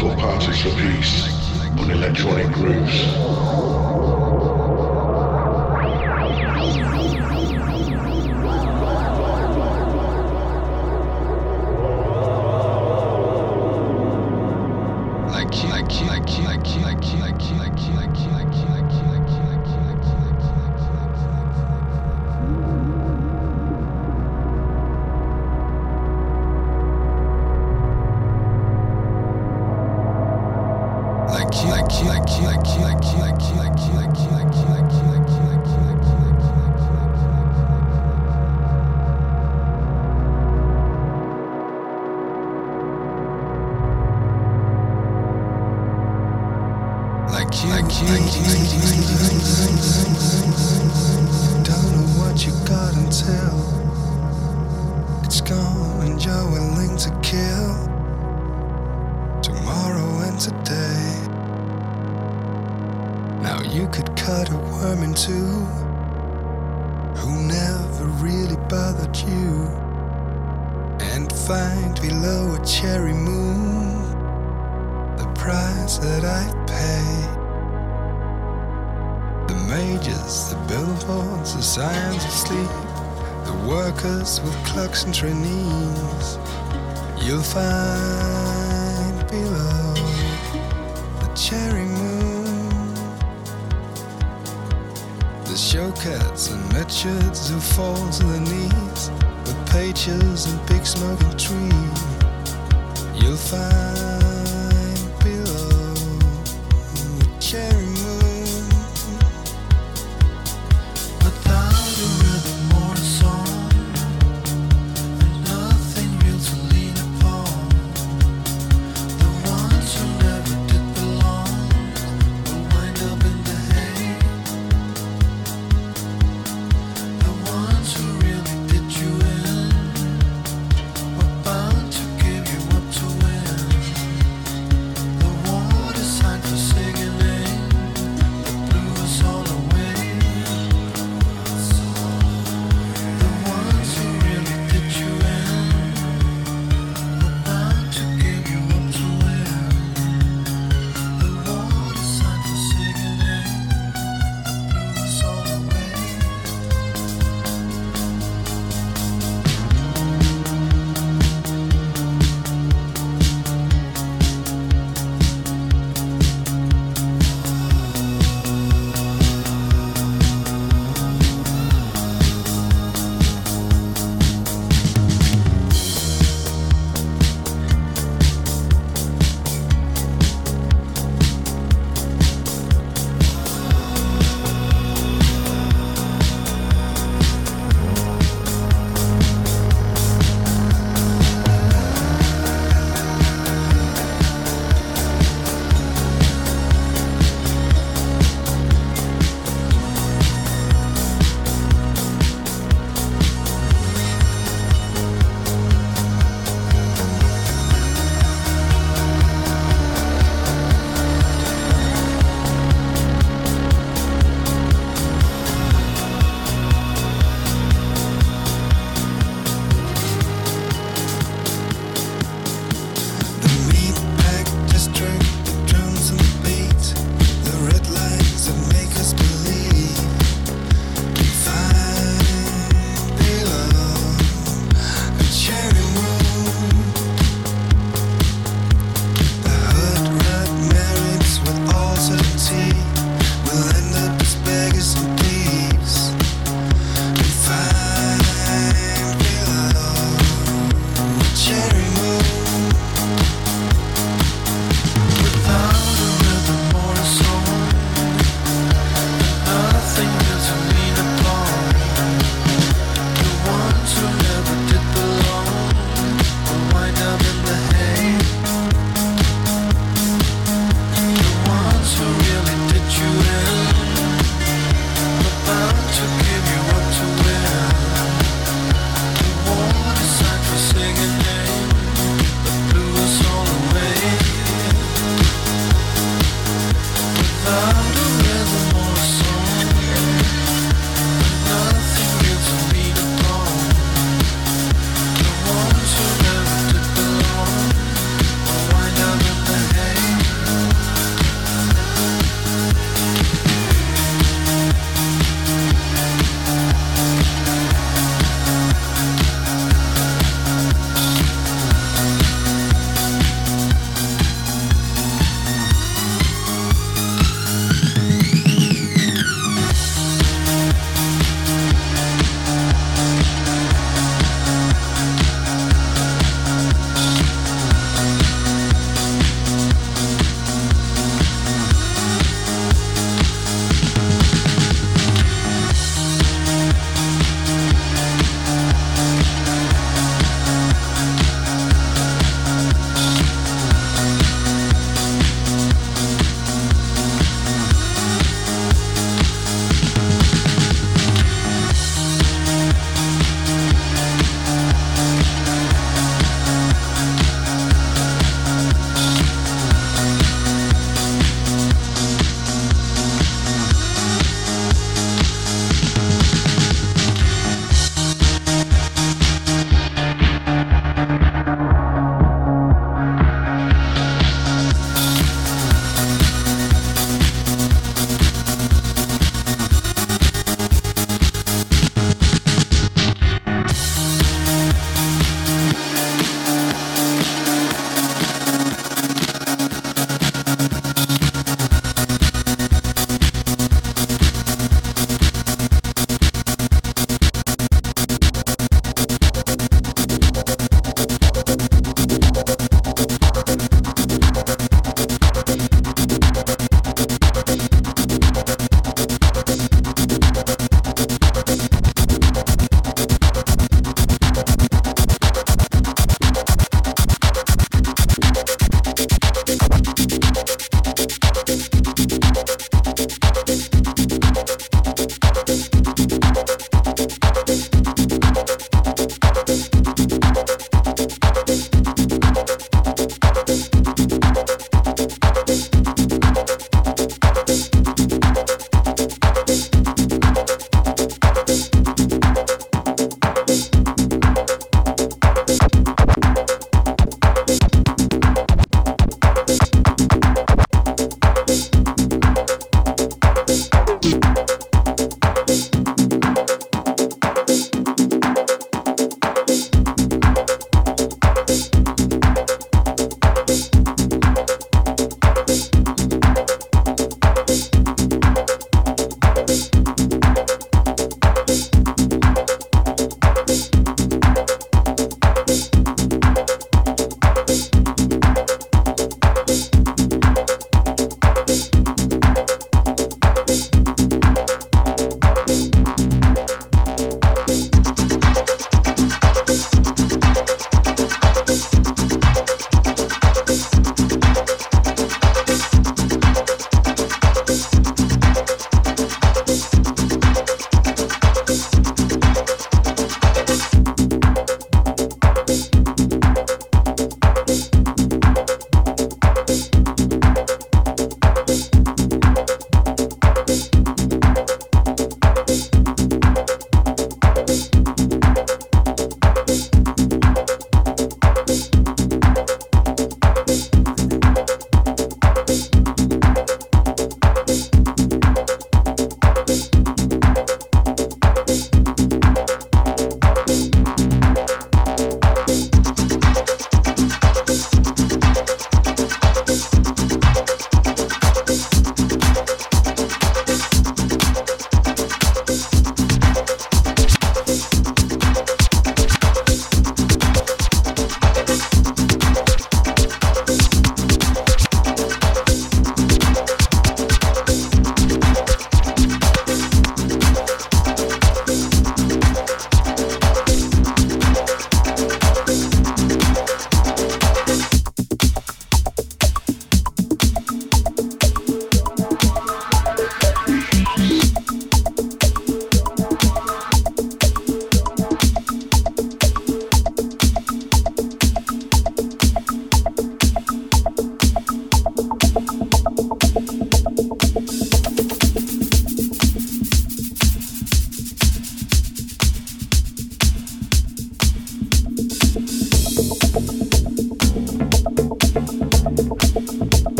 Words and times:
for 0.00 0.16
Parties 0.16 0.62
for 0.62 0.70
Peace 0.70 1.28
on 1.78 1.90
Electronic 1.90 2.50
Grooves. 2.52 4.09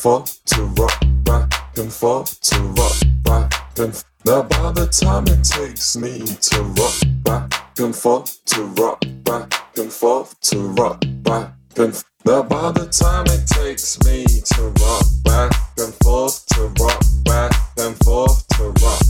Forth, 0.00 0.42
to 0.46 0.62
rock 0.80 0.98
back 1.24 1.52
and 1.76 1.92
forth, 1.92 2.40
to 2.40 2.58
rock 2.58 2.96
back 3.22 3.52
and. 3.78 4.02
Now 4.24 4.42
by 4.42 4.72
the 4.72 4.86
time 4.86 5.26
it 5.26 5.44
takes 5.44 5.94
me 5.96 6.24
to 6.24 6.62
rock 6.62 7.00
back 7.22 7.78
and 7.78 7.94
forth, 7.94 8.42
to 8.46 8.62
rock 8.80 9.02
back 9.24 9.52
and 9.76 9.92
forth, 9.92 10.40
to 10.40 10.58
rock 10.80 11.04
back 11.22 11.52
and. 11.76 12.02
Now 12.24 12.42
by 12.42 12.72
the 12.72 12.86
time 12.86 13.26
it 13.26 13.46
takes 13.46 14.02
me 14.04 14.24
to 14.24 14.62
rock 14.80 15.04
back 15.24 15.52
and 15.76 15.92
forth, 16.02 16.46
to 16.46 16.62
rock 16.82 17.02
back 17.24 17.52
and 17.76 17.94
forth, 17.98 18.46
to 18.56 18.70
rock. 18.80 19.02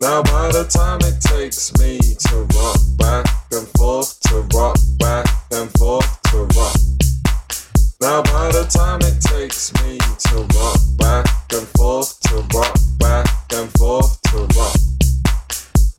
Now 0.00 0.22
by 0.22 0.52
the 0.52 0.64
time 0.70 1.00
it 1.02 1.20
takes 1.20 1.76
me 1.78 1.98
to 1.98 2.36
rock 2.54 2.78
back 2.98 3.26
and 3.50 3.66
forth, 3.76 4.20
to 4.28 4.40
rock 4.56 4.78
back 5.00 5.26
and 5.50 5.68
forth, 5.78 6.22
to 6.30 6.44
rock. 6.58 7.03
Now 8.00 8.22
by 8.22 8.50
the 8.50 8.64
time 8.64 9.00
it 9.02 9.20
takes 9.20 9.72
me 9.82 9.98
to 9.98 10.36
rock 10.58 10.80
back 10.98 11.26
and 11.52 11.66
forth, 11.78 12.20
to 12.22 12.36
rock 12.56 12.76
back 12.98 13.26
and 13.52 13.70
forth, 13.78 14.20
to 14.22 14.38
rock. 14.58 14.76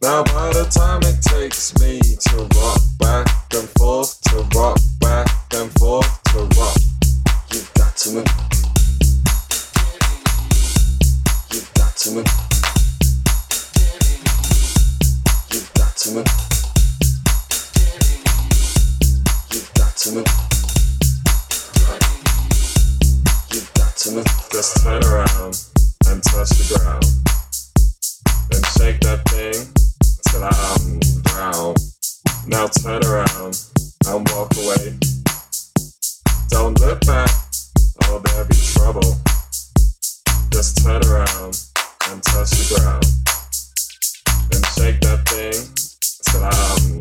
Now 0.01 0.23
by 0.23 0.51
the 0.53 0.65
time 0.65 1.01
it 1.03 1.21
takes 1.21 1.73
me 1.79 1.99
to 1.99 2.37
rock 2.59 2.81
back 2.99 3.27
and 3.53 3.69
forth, 3.79 4.19
to 4.23 4.37
rock 4.57 4.77
back 4.99 5.27
and 5.53 5.71
forth, 5.79 6.23
to 6.33 6.39
rock. 6.59 6.77
You've 7.51 7.73
got 7.75 7.95
to 7.97 8.11
move. 8.11 8.27
You've 11.51 11.73
got 11.73 11.95
to 11.95 12.11
move. 12.11 12.27
You've 15.51 15.73
got 15.73 15.95
to 15.95 16.11
move. 16.11 16.27
You've 19.51 19.73
got 19.73 19.95
to 19.97 20.11
move. 20.11 20.44
Just 24.05 24.83
turn 24.83 25.03
around 25.03 25.57
and 26.05 26.21
touch 26.21 26.49
the 26.49 26.77
ground. 26.77 27.05
Then 28.51 28.61
shake 28.77 28.99
that 29.01 29.25
I'm. 30.43 31.73
Now 32.47 32.67
turn 32.67 33.03
around 33.03 33.57
and 34.05 34.29
walk 34.29 34.53
away. 34.61 34.93
Don't 36.49 36.79
look 36.81 37.01
back, 37.07 37.31
or 38.07 38.19
there'll 38.19 38.45
be 38.45 38.55
trouble. 38.77 39.15
Just 40.53 40.85
turn 40.85 41.01
around 41.05 41.57
and 42.11 42.21
touch 42.21 42.51
the 42.61 42.77
ground. 42.77 43.05
Then 44.51 44.61
shake 44.77 45.01
that 45.01 45.25
I'm 46.45 46.99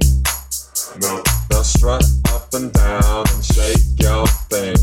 no. 1.03 1.23
Now 1.51 1.63
strut 1.63 2.03
up 2.33 2.55
and 2.55 2.73
down 2.73 3.27
and 3.29 3.45
shake 3.45 4.01
your 4.01 4.27
thing. 4.49 4.77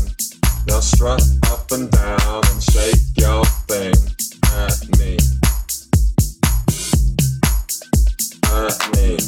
Now 0.66 0.80
strut 0.80 1.22
up 1.50 1.70
and 1.72 1.90
down 1.90 2.42
and 2.46 2.62
shake 2.62 2.94
your 3.16 3.44
thing 3.66 3.94
at 4.54 4.98
me. 4.98 5.18
At 8.50 8.78
me. 8.94 9.18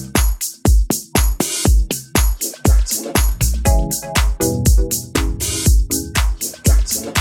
You've 2.41 2.63
got 2.63 2.87
to. 2.87 3.13
You've 6.41 6.63
got 6.63 6.87
to. 6.87 7.13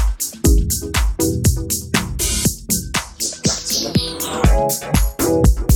You've 3.20 3.44
got 3.44 3.60
to. 5.68 5.73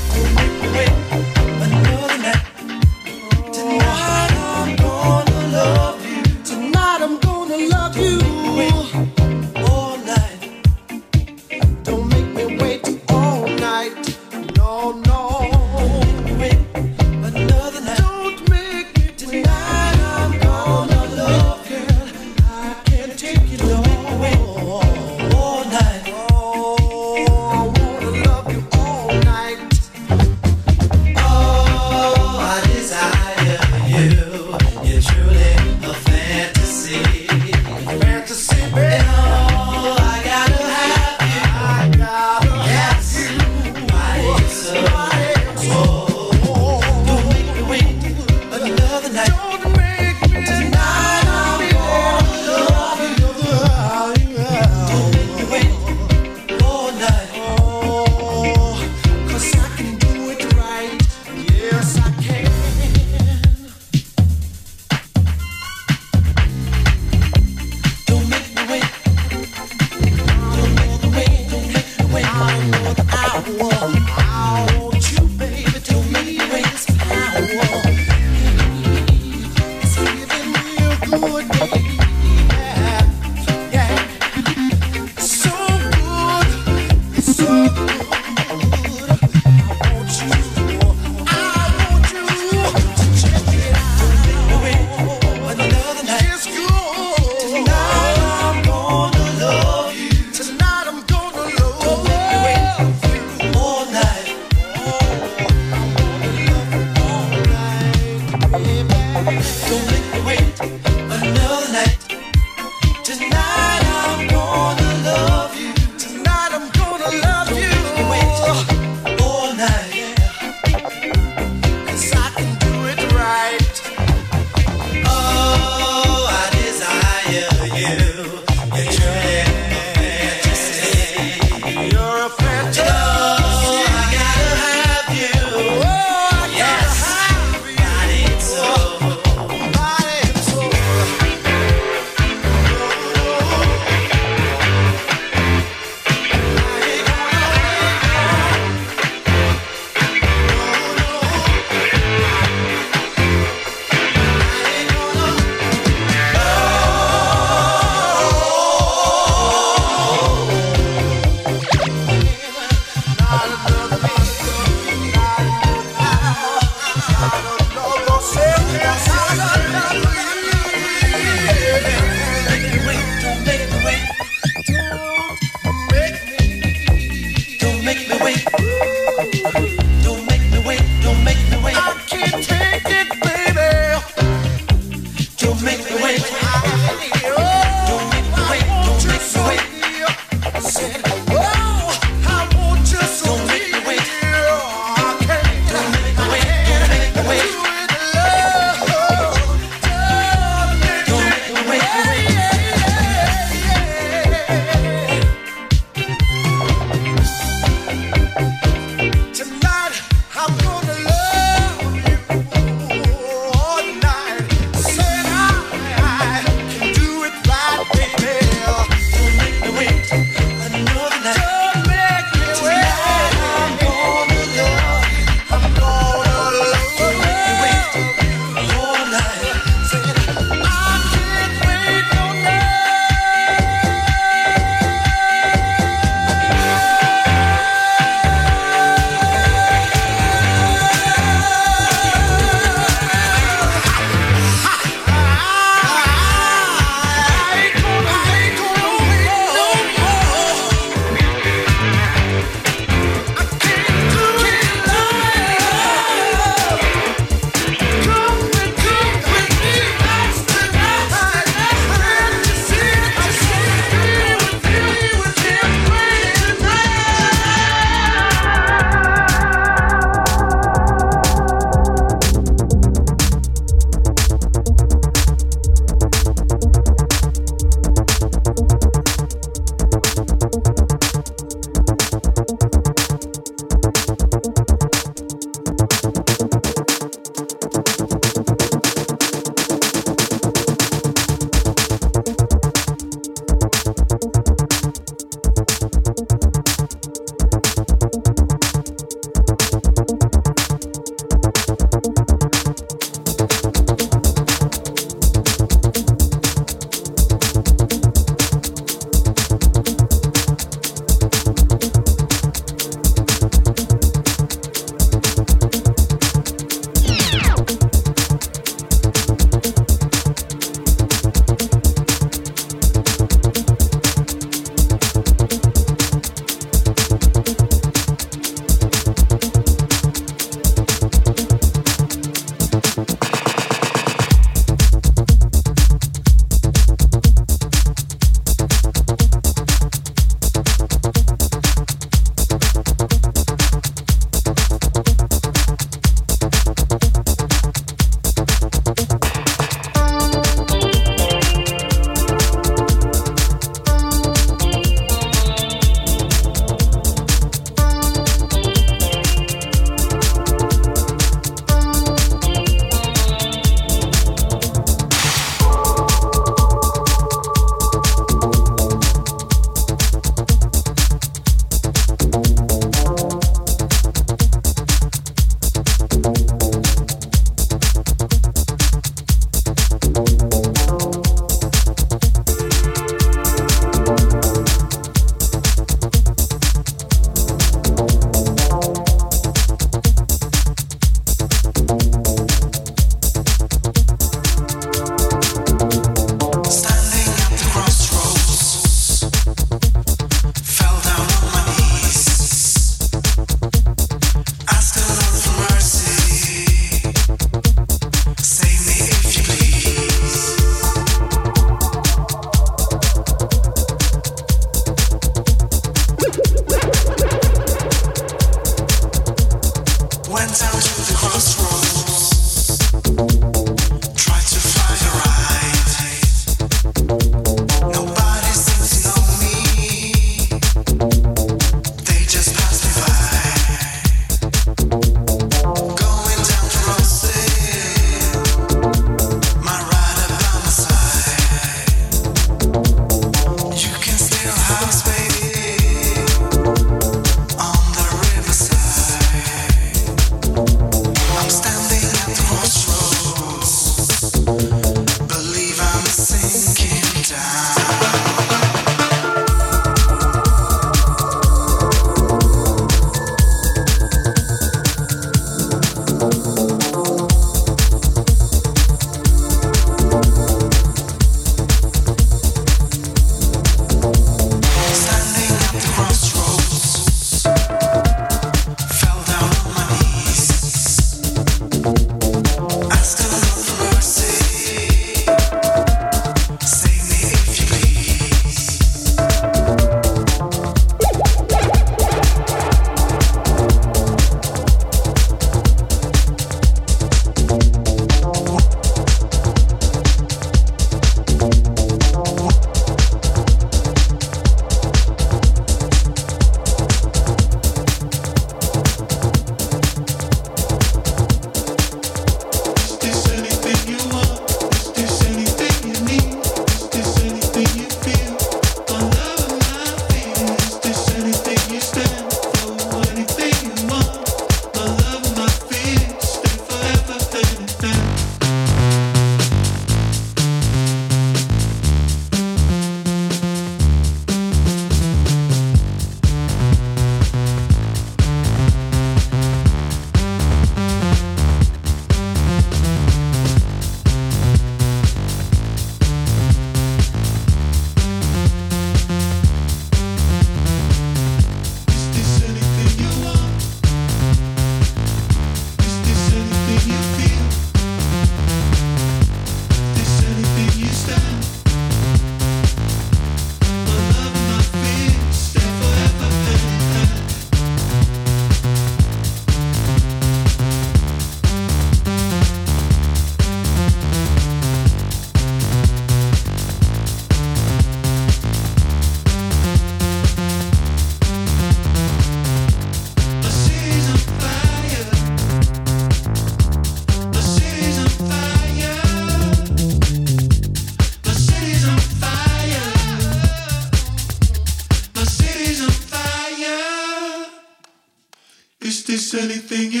This 599.71 600.00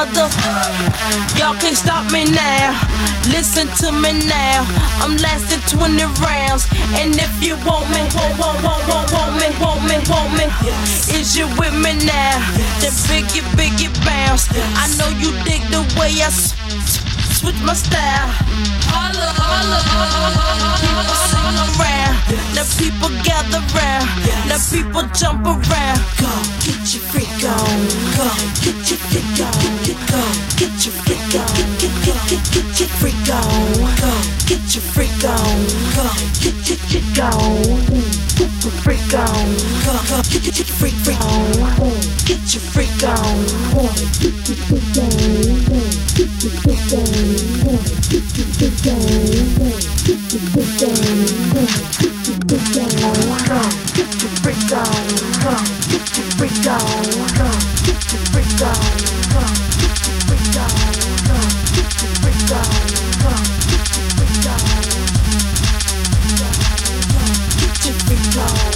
mother, 0.00 0.28
y'all 1.36 1.56
can't 1.60 1.76
stop 1.76 2.10
me 2.12 2.24
now. 2.24 2.72
Listen 3.28 3.68
to 3.80 3.92
me 3.92 4.12
now. 4.28 4.64
I'm 5.02 5.16
lasting 5.18 5.60
20 5.76 6.04
rounds. 6.24 6.64
And 6.96 7.12
if 7.16 7.32
you 7.44 7.54
want 7.68 7.84
me, 7.92 8.00
want, 8.16 8.34
want, 8.40 8.58
want, 8.64 8.82
want, 8.88 9.12
want 9.12 9.34
me, 9.40 9.48
want 9.60 9.82
me, 9.84 9.96
want 10.08 10.30
me, 10.38 10.46
is 11.12 11.36
you 11.36 11.46
with 11.60 11.74
me 11.84 11.92
now? 12.06 12.34
Then 12.80 12.94
biggie, 13.08 13.44
biggie 13.58 13.92
bounce. 14.06 14.48
I 14.80 14.88
know 14.96 15.10
you 15.20 15.30
dig 15.44 15.62
the 15.68 15.82
way 15.98 16.12
I 16.24 16.30
switch 17.36 17.60
my 17.62 17.74
style. 17.74 18.28
Holla, 18.88 19.28
holla, 19.36 19.80
holla, 19.90 20.30
people 20.80 21.16
sing 21.28 21.80
around. 21.80 21.99
Now 22.54 22.66
people 22.78 23.10
gather 23.24 23.62
round. 23.74 24.08
Now 24.48 24.58
people 24.70 25.02
jump 25.14 25.46
around. 25.46 26.00
Go, 26.20 26.30
get 26.64 26.82
your 26.92 27.02
freak 27.10 27.42
on. 27.44 27.80
Go, 28.16 28.28
get 28.62 28.90
your 28.90 29.00
freak 29.08 29.40
on. 29.40 29.56
Go, 30.10 30.20
get 30.58 30.74
your 30.84 30.94
freak 31.00 31.34
on. 31.40 31.54
Get, 31.80 31.94
get, 32.04 32.18
get, 32.28 32.44
get, 32.44 32.44
get 32.52 32.80
your 32.80 32.90
freak 33.00 33.28
on. 33.30 33.72
Go, 34.00 34.12
get 34.46 34.74
your 34.74 34.84
freak 34.92 35.24
on. 35.24 35.58
Go, 35.96 36.06
get 36.42 36.58
your 36.68 36.76
freak 36.76 37.18
on. 37.20 38.10
Get 38.36 38.52
your 38.64 38.72
freak 38.82 39.14
on. 39.14 39.48
Go, 39.84 39.92
go, 40.08 40.16
get, 40.30 40.42
get 40.44 40.58
your 40.58 40.66
freak, 40.66 40.96
freak 41.04 41.20
on. 41.20 41.90
Get 42.26 42.44
your 42.52 42.60
freak 42.60 43.02
on. 43.04 43.38
Get 44.20 44.36
your 44.48 44.56
freak 44.60 44.96
on. 44.96 45.40
Get 45.80 46.34
your 50.32 50.40
freak 50.40 50.82
on 52.04 52.09
freak 68.30 68.36
on. 68.36 68.69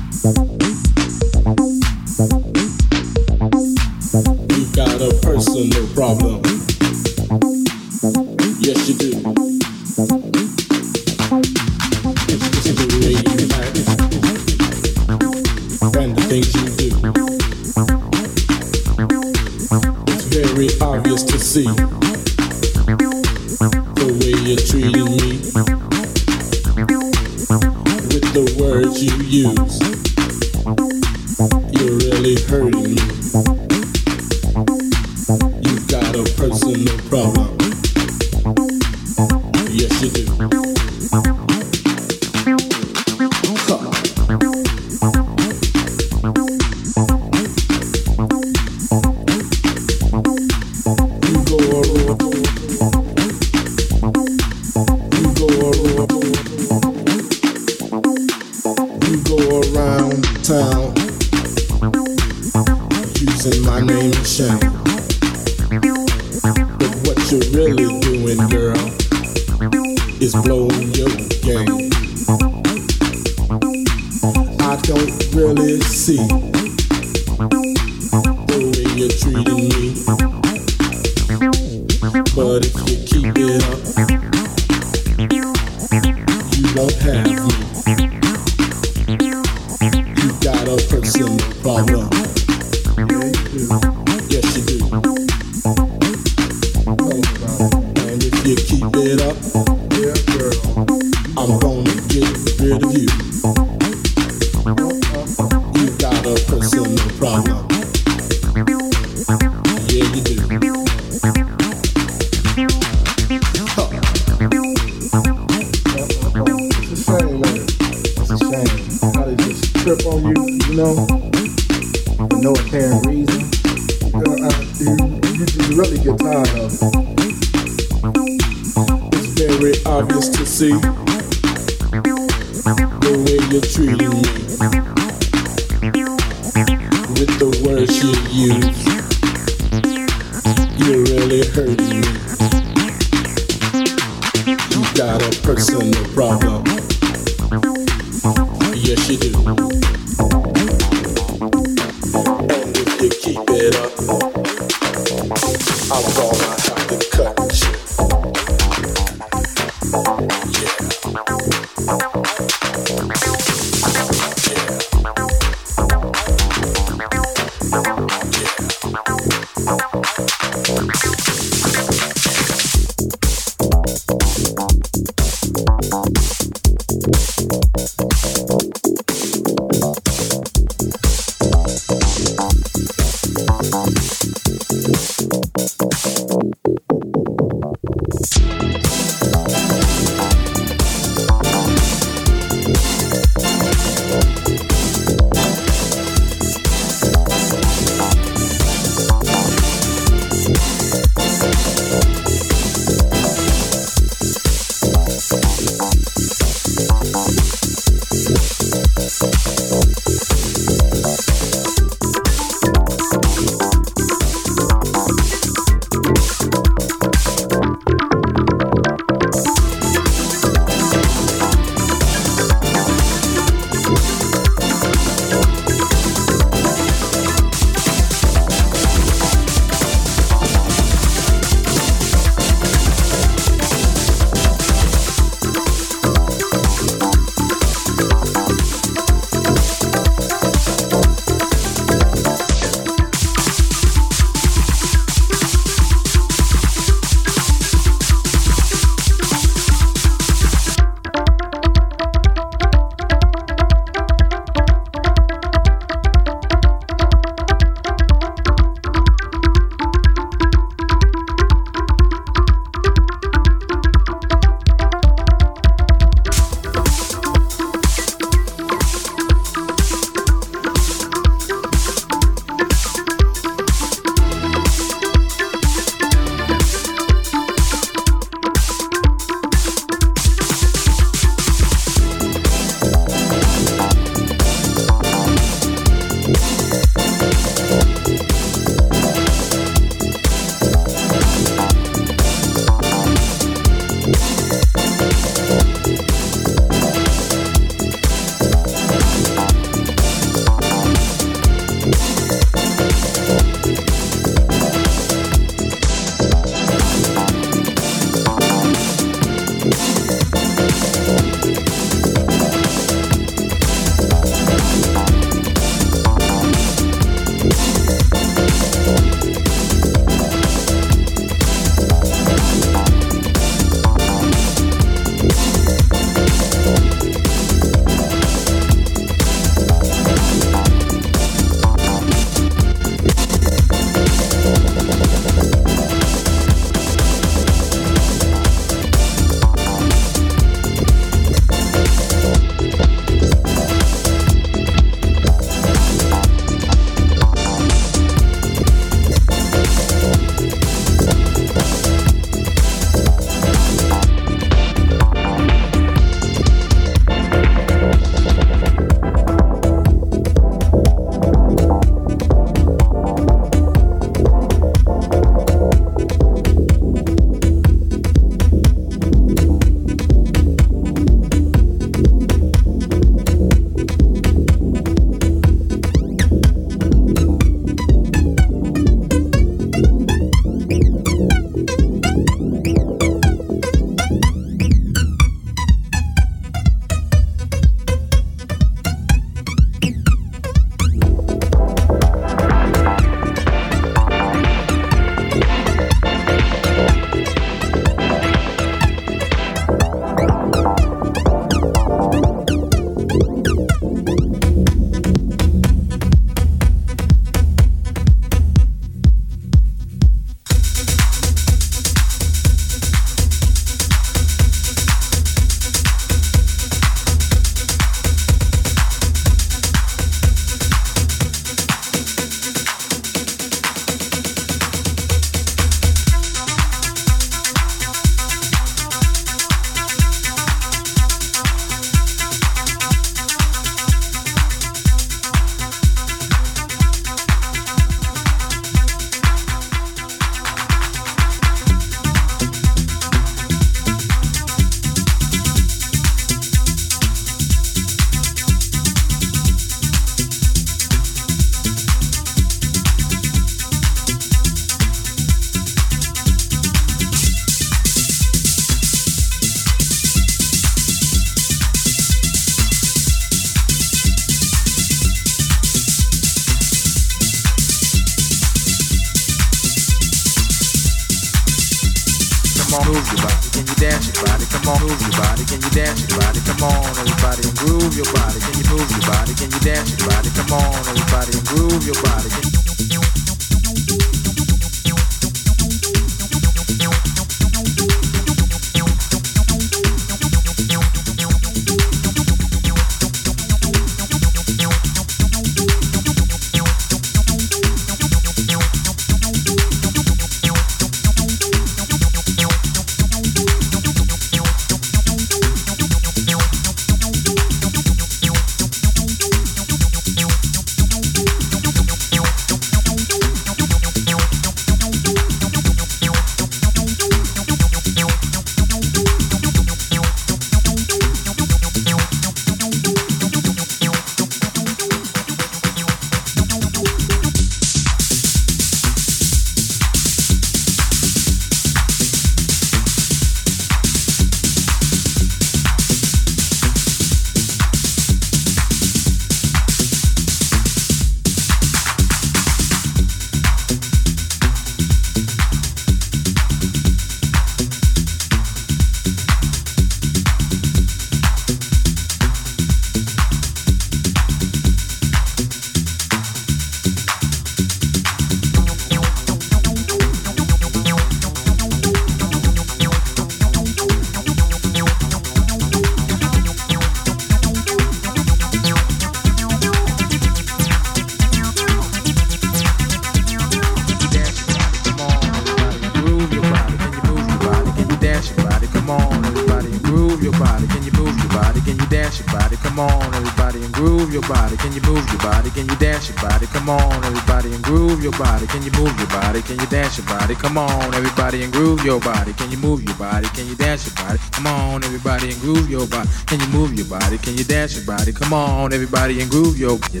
Come 590.42 590.58
on, 590.58 590.92
everybody, 590.92 591.44
and 591.44 591.52
groove 591.52 591.84
your 591.84 592.00
body. 592.00 592.32
Can 592.32 592.50
you 592.50 592.58
move 592.58 592.82
your 592.82 592.96
body? 592.96 593.28
Can 593.28 593.46
you 593.46 593.54
dance 593.54 593.86
your 593.86 593.94
body? 593.94 594.18
Come 594.32 594.48
on, 594.48 594.82
everybody, 594.82 595.30
and 595.30 595.40
groove 595.40 595.70
your 595.70 595.86
body. 595.86 596.10
Can 596.26 596.40
you 596.40 596.48
move 596.48 596.74
your 596.74 596.86
body? 596.86 597.16
Can 597.18 597.36
you 597.36 597.44
dance 597.44 597.76
your 597.76 597.86
body? 597.86 598.12
Come 598.12 598.32
on, 598.32 598.72
everybody, 598.72 599.20
and 599.20 599.30
groove 599.30 599.56
your 599.56 599.78
body. 599.78 600.00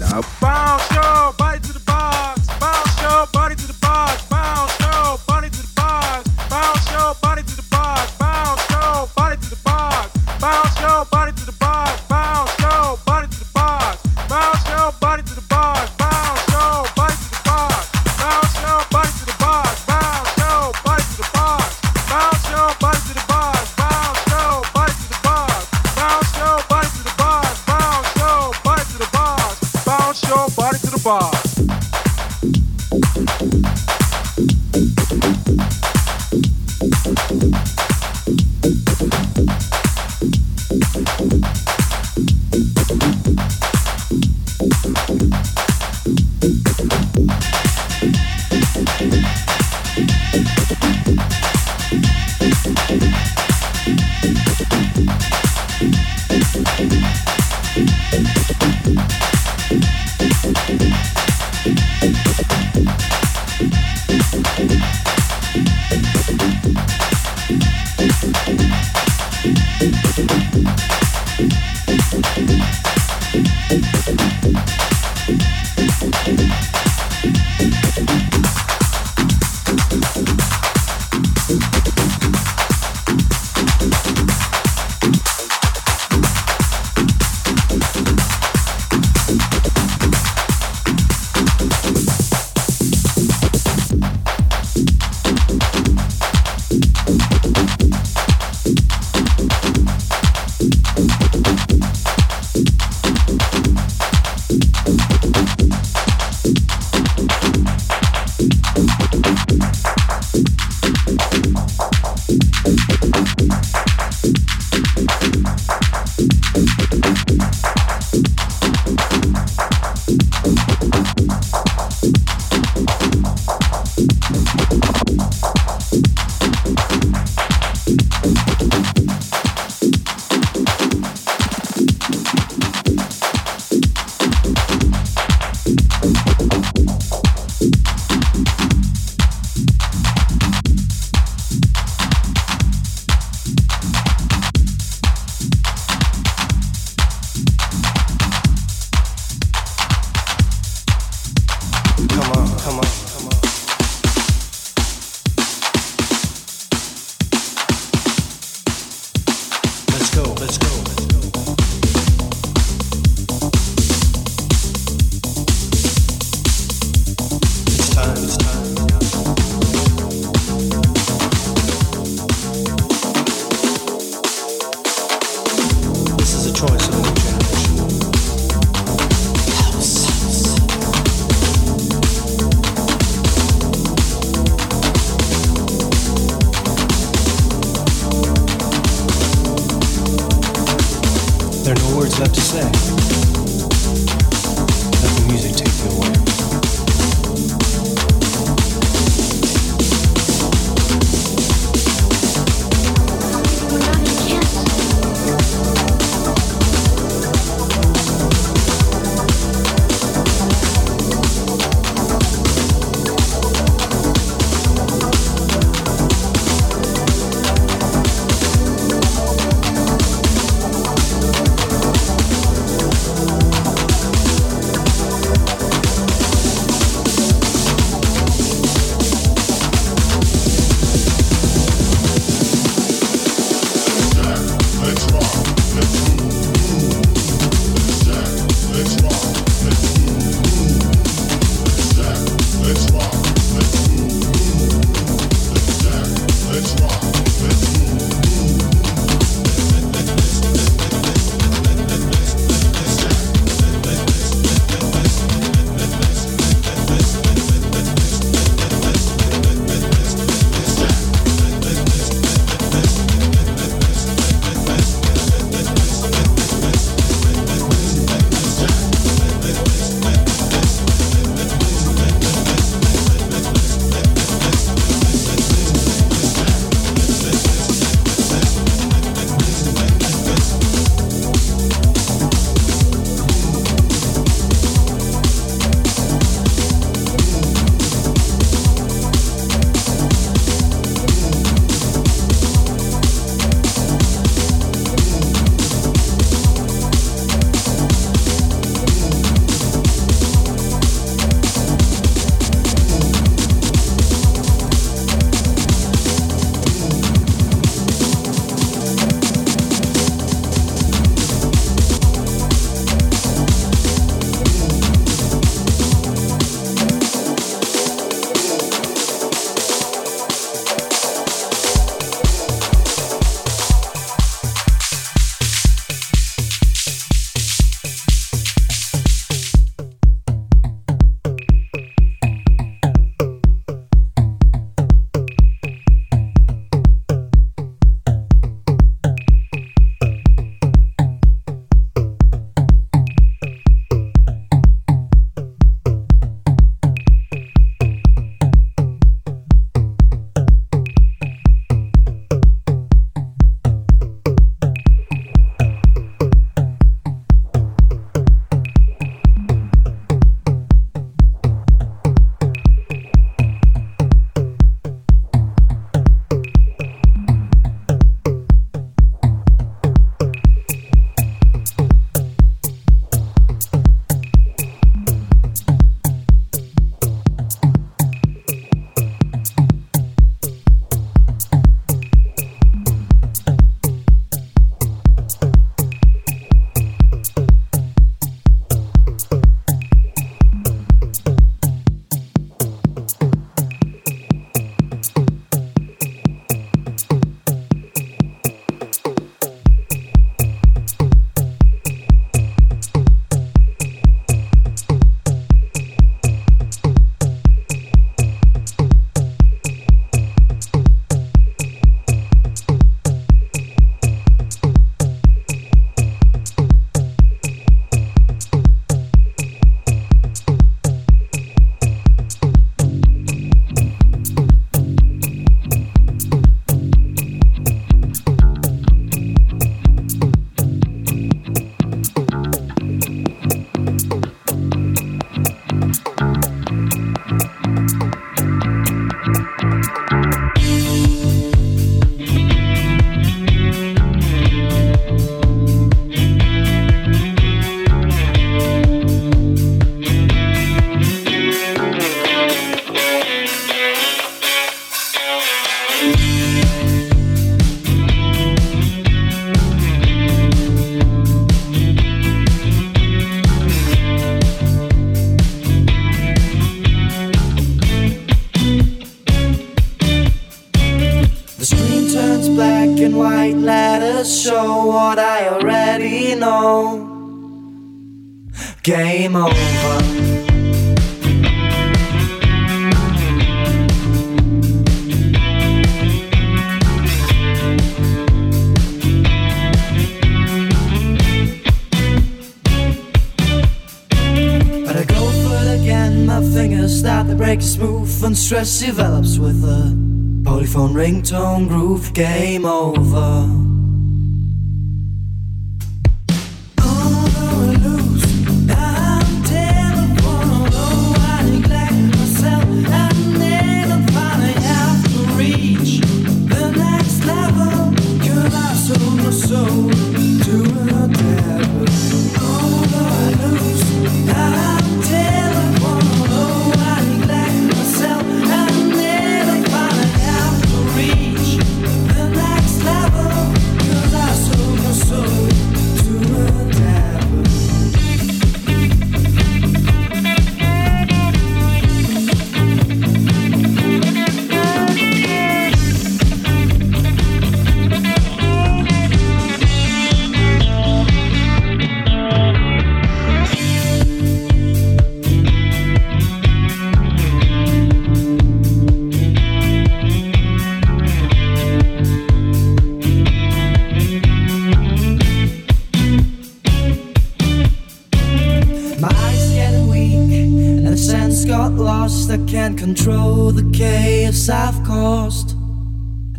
Stress 498.52 498.80
develops 498.80 499.38
with 499.38 499.64
a 499.64 499.96
polyphone 500.42 500.92
ringtone 500.92 501.66
groove. 501.66 502.12
Game 502.12 502.66
over. 502.66 503.61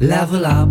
Level 0.04 0.46
up 0.46 0.63